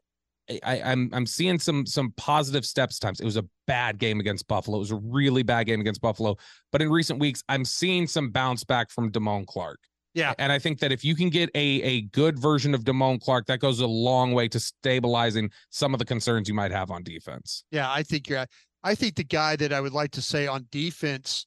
I, 0.63 0.82
I'm 0.82 1.10
I'm 1.13 1.25
seeing 1.25 1.60
some 1.60 1.86
some 1.86 2.13
positive 2.18 2.66
steps. 2.66 3.00
Times 3.00 3.20
it 3.20 3.25
was 3.25 3.38
a 3.38 3.46
bad 3.66 3.98
game 3.98 4.20
against 4.20 4.48
Buffalo. 4.48 4.77
It 4.77 4.80
was 4.80 4.92
a 4.92 4.96
really 4.96 5.44
bad 5.44 5.66
game 5.66 5.82
against 5.82 6.01
Buffalo. 6.01 6.38
But 6.72 6.82
in 6.82 6.89
recent 6.89 7.20
weeks, 7.20 7.44
I'm 7.50 7.66
seeing 7.66 8.08
some 8.08 8.30
bounce 8.30 8.63
back 8.63 8.89
from 8.89 9.12
Damone 9.12 9.46
Clark. 9.46 9.80
Yeah. 10.13 10.34
And 10.39 10.51
I 10.51 10.58
think 10.58 10.80
that 10.80 10.92
if 10.92 11.06
you 11.06 11.16
can 11.16 11.30
get 11.30 11.50
a 11.54 11.82
a 11.82 12.01
good 12.01 12.39
version 12.39 12.74
of 12.74 12.84
Damone 12.84 13.22
Clark, 13.22 13.46
that 13.48 13.60
goes 13.60 13.80
a 13.80 13.88
long 13.88 14.34
way 14.34 14.48
to 14.48 14.60
stabilizing 14.60 15.51
some 15.70 15.94
of 15.94 16.00
the 16.00 16.06
concerns 16.06 16.48
you 16.48 16.56
might 16.56 16.72
have 16.72 16.92
on 16.92 17.04
defense. 17.04 17.63
Yeah, 17.72 17.92
I 17.92 18.04
think 18.04 18.30
you're. 18.30 18.46
I 18.84 18.96
think 18.96 19.16
the 19.16 19.24
guy 19.24 19.56
that 19.58 19.74
I 19.74 19.82
would 19.82 19.94
like 19.94 20.12
to 20.12 20.22
say 20.22 20.48
on 20.48 20.68
defense, 20.72 21.46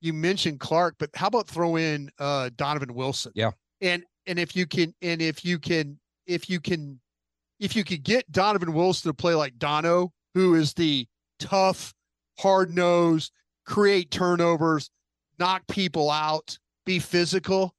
you 0.00 0.12
mentioned 0.12 0.60
Clark, 0.60 0.96
but 0.98 1.10
how 1.14 1.28
about 1.28 1.46
throw 1.46 1.76
in 1.76 2.10
uh, 2.18 2.50
Donovan 2.56 2.94
Wilson? 2.94 3.32
Yeah. 3.34 3.52
And 3.80 4.04
and 4.26 4.38
if 4.38 4.54
you 4.54 4.66
can, 4.66 4.94
and 5.00 5.22
if 5.22 5.44
you 5.44 5.58
can, 5.58 5.98
if 6.26 6.50
you 6.50 6.60
can, 6.60 7.00
if 7.60 7.76
you 7.76 7.84
could 7.84 8.02
get 8.02 8.30
Donovan 8.32 8.72
Wilson 8.72 9.10
to 9.10 9.14
play 9.14 9.34
like 9.34 9.58
Dono, 9.58 10.12
who 10.34 10.54
is 10.54 10.72
the 10.74 11.06
tough, 11.38 11.94
hard 12.38 12.74
nosed, 12.74 13.32
create 13.66 14.10
turnovers, 14.10 14.90
knock 15.38 15.62
people 15.68 16.10
out, 16.10 16.58
be 16.86 16.98
physical. 16.98 17.74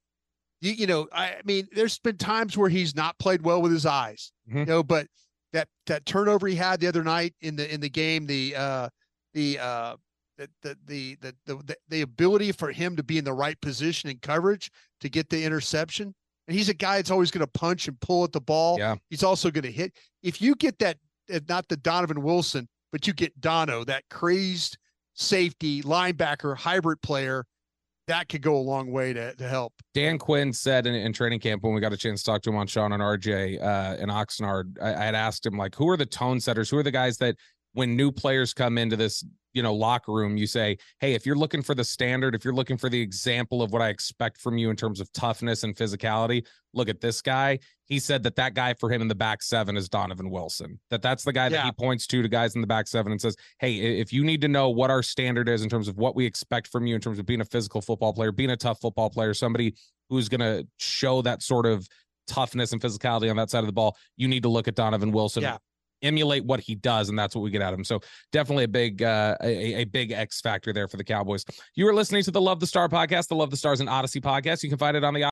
You, 0.60 0.72
you 0.72 0.86
know, 0.86 1.08
I 1.12 1.40
mean, 1.44 1.68
there's 1.72 1.98
been 1.98 2.16
times 2.16 2.56
where 2.56 2.68
he's 2.68 2.94
not 2.94 3.18
played 3.18 3.42
well 3.42 3.60
with 3.60 3.72
his 3.72 3.84
eyes, 3.84 4.32
Mhm. 4.48 4.58
you 4.60 4.64
know, 4.66 4.82
but 4.82 5.08
that 5.52 5.68
that 5.86 6.06
turnover 6.06 6.46
he 6.46 6.54
had 6.54 6.80
the 6.80 6.86
other 6.86 7.04
night 7.04 7.34
in 7.40 7.56
the 7.56 7.72
in 7.72 7.80
the 7.80 7.90
game, 7.90 8.26
the 8.26 8.54
uh 8.56 8.88
the 9.34 9.58
uh 9.58 9.96
the 10.38 10.48
the 10.62 10.76
the 10.86 11.16
the 11.44 11.56
the, 11.56 11.76
the 11.88 12.00
ability 12.02 12.52
for 12.52 12.70
him 12.72 12.96
to 12.96 13.02
be 13.02 13.18
in 13.18 13.24
the 13.24 13.32
right 13.34 13.60
position 13.60 14.08
in 14.08 14.18
coverage 14.18 14.70
to 15.00 15.08
get 15.10 15.28
the 15.28 15.44
interception. 15.44 16.14
And 16.48 16.56
he's 16.56 16.68
a 16.68 16.74
guy 16.74 16.96
that's 16.96 17.10
always 17.10 17.30
going 17.30 17.44
to 17.46 17.58
punch 17.58 17.88
and 17.88 17.98
pull 18.00 18.24
at 18.24 18.32
the 18.32 18.40
ball. 18.40 18.78
Yeah. 18.78 18.96
He's 19.10 19.22
also 19.22 19.50
going 19.50 19.64
to 19.64 19.72
hit. 19.72 19.92
If 20.22 20.40
you 20.42 20.54
get 20.54 20.78
that, 20.80 20.98
not 21.48 21.68
the 21.68 21.76
Donovan 21.76 22.22
Wilson, 22.22 22.68
but 22.90 23.06
you 23.06 23.12
get 23.12 23.40
Dono, 23.40 23.84
that 23.84 24.04
crazed 24.10 24.76
safety 25.14 25.82
linebacker 25.82 26.56
hybrid 26.56 27.00
player, 27.02 27.44
that 28.08 28.28
could 28.28 28.42
go 28.42 28.56
a 28.56 28.58
long 28.58 28.90
way 28.90 29.12
to, 29.12 29.34
to 29.36 29.48
help. 29.48 29.72
Dan 29.94 30.18
Quinn 30.18 30.52
said 30.52 30.86
in, 30.86 30.94
in, 30.94 31.12
training 31.12 31.40
camp 31.40 31.62
when 31.62 31.72
we 31.72 31.80
got 31.80 31.92
a 31.92 31.96
chance 31.96 32.22
to 32.22 32.30
talk 32.30 32.42
to 32.42 32.50
him 32.50 32.56
on 32.56 32.66
Shan 32.66 32.92
and 32.92 33.02
RJ 33.02 33.62
uh, 33.62 33.96
in 33.98 34.08
Oxnard, 34.08 34.76
I, 34.82 34.94
I 34.94 35.04
had 35.04 35.14
asked 35.14 35.46
him 35.46 35.56
like, 35.56 35.74
who 35.74 35.88
are 35.88 35.96
the 35.96 36.06
tone 36.06 36.40
setters? 36.40 36.68
Who 36.68 36.78
are 36.78 36.82
the 36.82 36.90
guys 36.90 37.16
that 37.18 37.36
when 37.74 37.96
new 37.96 38.10
players 38.10 38.52
come 38.52 38.76
into 38.76 38.96
this 38.96 39.24
you 39.52 39.62
know 39.62 39.74
locker 39.74 40.12
room 40.12 40.36
you 40.36 40.46
say 40.46 40.76
hey 41.00 41.14
if 41.14 41.26
you're 41.26 41.36
looking 41.36 41.62
for 41.62 41.74
the 41.74 41.84
standard 41.84 42.34
if 42.34 42.44
you're 42.44 42.54
looking 42.54 42.76
for 42.76 42.88
the 42.88 43.00
example 43.00 43.62
of 43.62 43.72
what 43.72 43.82
i 43.82 43.88
expect 43.88 44.40
from 44.40 44.58
you 44.58 44.70
in 44.70 44.76
terms 44.76 45.00
of 45.00 45.12
toughness 45.12 45.62
and 45.62 45.76
physicality 45.76 46.44
look 46.74 46.88
at 46.88 47.00
this 47.00 47.20
guy. 47.20 47.58
He 47.84 47.98
said 47.98 48.22
that 48.22 48.36
that 48.36 48.54
guy 48.54 48.72
for 48.74 48.90
him 48.90 49.02
in 49.02 49.08
the 49.08 49.14
back 49.14 49.42
seven 49.42 49.76
is 49.76 49.86
donovan 49.86 50.30
wilson 50.30 50.80
that 50.88 51.02
that's 51.02 51.24
the 51.24 51.32
guy 51.32 51.50
that 51.50 51.62
he 51.62 51.72
points 51.72 52.06
to 52.06 52.22
to 52.22 52.28
guys 52.28 52.54
in 52.54 52.62
the 52.62 52.66
back 52.66 52.88
seven 52.88 53.12
and 53.12 53.20
says 53.20 53.36
hey 53.58 53.74
if 53.74 54.14
you 54.14 54.24
need 54.24 54.40
to 54.40 54.48
know 54.48 54.70
what 54.70 54.90
our 54.90 55.02
standard 55.02 55.46
is 55.46 55.62
in 55.62 55.68
terms 55.68 55.88
of 55.88 55.98
what 55.98 56.16
we 56.16 56.24
expect 56.24 56.68
from 56.68 56.86
you 56.86 56.94
in 56.94 57.02
terms 57.02 57.18
of 57.18 57.26
being 57.26 57.42
a 57.42 57.44
physical 57.44 57.82
football 57.82 58.14
player 58.14 58.32
being 58.32 58.50
a 58.50 58.56
tough 58.56 58.80
football 58.80 59.10
player 59.10 59.34
somebody 59.34 59.74
who's 60.08 60.30
going 60.30 60.40
to 60.40 60.66
show 60.78 61.20
that 61.20 61.42
sort 61.42 61.66
of 61.66 61.86
toughness 62.26 62.72
and 62.72 62.80
physicality 62.80 63.28
on 63.28 63.36
that 63.36 63.50
side 63.50 63.60
of 63.60 63.66
the 63.66 63.72
ball 63.72 63.94
you 64.16 64.26
need 64.26 64.42
to 64.42 64.48
look 64.48 64.68
at 64.68 64.74
donovan 64.74 65.12
wilson 65.12 65.42
yeah 65.42 65.58
emulate 66.02 66.44
what 66.44 66.60
he 66.60 66.74
does, 66.74 67.08
and 67.08 67.18
that's 67.18 67.34
what 67.34 67.42
we 67.42 67.50
get 67.50 67.62
out 67.62 67.72
of 67.72 67.78
him. 67.78 67.84
So 67.84 68.00
definitely 68.32 68.64
a 68.64 68.68
big 68.68 69.02
uh, 69.02 69.36
a, 69.42 69.82
a 69.82 69.84
big 69.84 70.12
X 70.12 70.40
factor 70.40 70.72
there 70.72 70.88
for 70.88 70.96
the 70.96 71.04
Cowboys. 71.04 71.44
You 71.74 71.88
are 71.88 71.94
listening 71.94 72.22
to 72.24 72.30
the 72.30 72.40
Love 72.40 72.60
the 72.60 72.66
Star 72.66 72.88
podcast, 72.88 73.28
the 73.28 73.34
Love 73.34 73.50
the 73.50 73.56
Stars 73.56 73.80
and 73.80 73.88
Audacy 73.88 74.20
podcast. 74.20 74.62
You 74.62 74.68
can 74.68 74.78
find 74.78 74.96
it 74.96 75.04
on 75.04 75.14
the 75.14 75.20